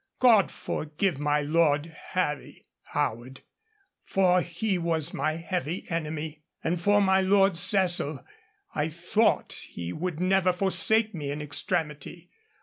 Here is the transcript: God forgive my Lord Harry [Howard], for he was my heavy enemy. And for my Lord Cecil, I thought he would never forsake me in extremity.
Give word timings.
God 0.19 0.49
forgive 0.49 1.19
my 1.19 1.41
Lord 1.43 1.85
Harry 2.13 2.65
[Howard], 2.85 3.41
for 4.03 4.41
he 4.41 4.79
was 4.79 5.13
my 5.13 5.33
heavy 5.33 5.85
enemy. 5.91 6.41
And 6.63 6.81
for 6.81 6.99
my 6.99 7.21
Lord 7.21 7.55
Cecil, 7.55 8.25
I 8.73 8.89
thought 8.89 9.53
he 9.69 9.93
would 9.93 10.19
never 10.19 10.51
forsake 10.53 11.13
me 11.13 11.29
in 11.29 11.39
extremity. 11.39 12.31